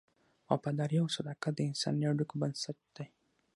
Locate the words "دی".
2.95-3.05